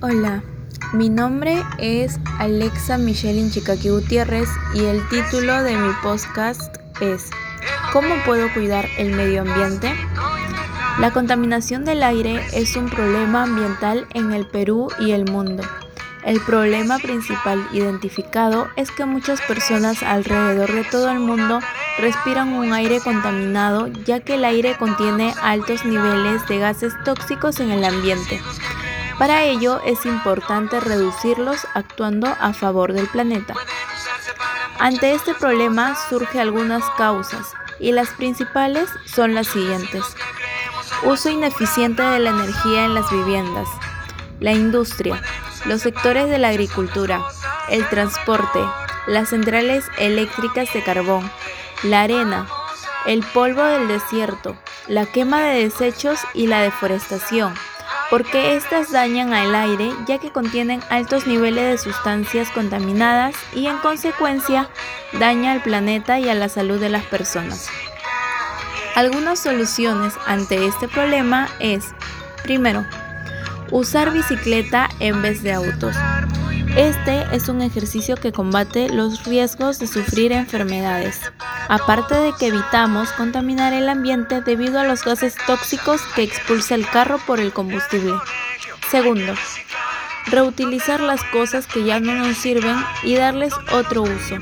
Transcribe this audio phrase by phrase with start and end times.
[0.00, 0.44] Hola,
[0.92, 7.30] mi nombre es Alexa Michelle Inchicaqui Gutiérrez y el título de mi podcast es
[7.92, 9.92] ¿Cómo puedo cuidar el medio ambiente?
[11.00, 15.64] La contaminación del aire es un problema ambiental en el Perú y el mundo.
[16.24, 21.58] El problema principal identificado es que muchas personas alrededor de todo el mundo
[21.98, 27.72] respiran un aire contaminado ya que el aire contiene altos niveles de gases tóxicos en
[27.72, 28.40] el ambiente.
[29.18, 33.54] Para ello es importante reducirlos actuando a favor del planeta.
[34.78, 40.04] Ante este problema surgen algunas causas y las principales son las siguientes.
[41.02, 43.68] Uso ineficiente de la energía en las viviendas,
[44.38, 45.20] la industria,
[45.66, 47.20] los sectores de la agricultura,
[47.70, 48.60] el transporte,
[49.08, 51.28] las centrales eléctricas de carbón,
[51.82, 52.46] la arena,
[53.06, 54.56] el polvo del desierto,
[54.86, 57.54] la quema de desechos y la deforestación,
[58.10, 63.78] porque éstas dañan al aire ya que contienen altos niveles de sustancias contaminadas y en
[63.78, 64.68] consecuencia
[65.12, 67.68] daña al planeta y a la salud de las personas.
[68.94, 71.84] Algunas soluciones ante este problema es,
[72.42, 72.84] primero,
[73.70, 75.94] usar bicicleta en vez de autos.
[76.78, 81.18] Este es un ejercicio que combate los riesgos de sufrir enfermedades,
[81.68, 86.88] aparte de que evitamos contaminar el ambiente debido a los gases tóxicos que expulsa el
[86.88, 88.14] carro por el combustible.
[88.92, 89.34] Segundo,
[90.26, 94.36] reutilizar las cosas que ya no nos sirven y darles otro uso.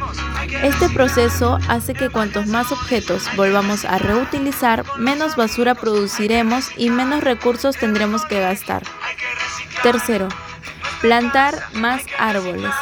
[0.62, 7.24] Este proceso hace que cuantos más objetos volvamos a reutilizar, menos basura produciremos y menos
[7.24, 8.82] recursos tendremos que gastar.
[9.82, 10.28] Tercero,
[11.06, 12.72] plantar más árboles.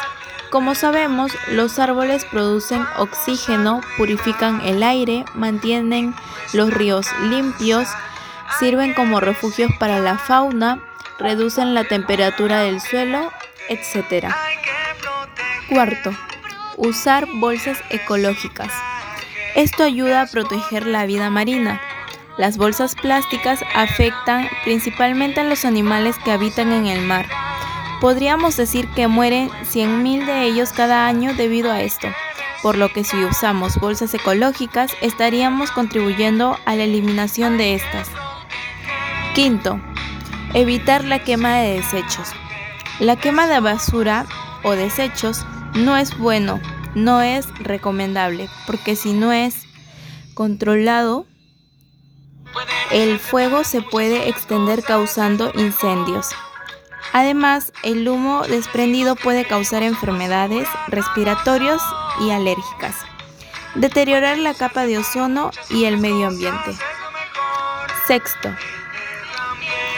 [0.49, 6.15] Como sabemos, los árboles producen oxígeno, purifican el aire, mantienen
[6.51, 7.87] los ríos limpios,
[8.57, 10.79] sirven como refugios para la fauna,
[11.19, 13.31] reducen la temperatura del suelo,
[13.69, 14.33] etc.
[15.69, 16.11] Cuarto,
[16.77, 18.71] usar bolsas ecológicas.
[19.53, 21.79] Esto ayuda a proteger la vida marina.
[22.39, 27.27] Las bolsas plásticas afectan principalmente a los animales que habitan en el mar.
[28.01, 32.07] Podríamos decir que mueren 100.000 de ellos cada año debido a esto,
[32.61, 38.09] por lo que si usamos bolsas ecológicas estaríamos contribuyendo a la eliminación de estas.
[39.33, 39.79] Quinto,
[40.55, 42.29] Evitar la quema de desechos.
[43.01, 44.25] La quema de basura
[44.63, 46.61] o desechos no es bueno,
[46.95, 49.65] no es recomendable, porque si no es
[50.33, 51.25] controlado,
[52.89, 56.29] el fuego se puede extender causando incendios.
[57.17, 61.81] Además, el humo desprendido puede causar enfermedades respiratorias
[62.19, 62.93] y alérgicas,
[63.73, 66.75] deteriorar la capa de ozono y el medio ambiente.
[68.05, 68.53] Sexto,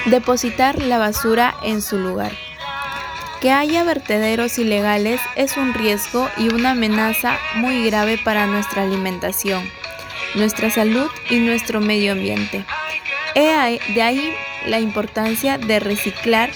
[0.06, 2.34] Depositar la basura en su lugar.
[3.42, 9.68] Que haya vertederos ilegales es un riesgo y una amenaza muy grave para nuestra alimentación,
[10.36, 12.64] nuestra salud y nuestro medio ambiente.
[13.34, 14.36] De ahí
[14.68, 16.52] la importancia de reciclar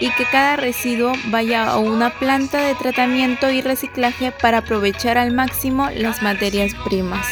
[0.00, 5.32] y que cada residuo vaya a una planta de tratamiento y reciclaje para aprovechar al
[5.32, 7.26] máximo las materias primas.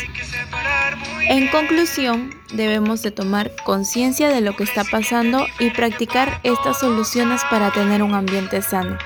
[1.29, 7.43] En conclusión, debemos de tomar conciencia de lo que está pasando y practicar estas soluciones
[7.51, 8.99] para tener un ambiente sano.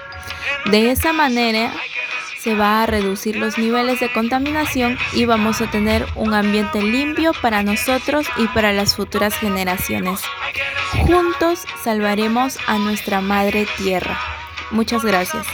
[0.67, 1.73] De esa manera
[2.41, 7.33] se va a reducir los niveles de contaminación y vamos a tener un ambiente limpio
[7.41, 10.21] para nosotros y para las futuras generaciones.
[10.93, 14.19] Juntos salvaremos a nuestra madre tierra.
[14.71, 15.47] Muchas gracias.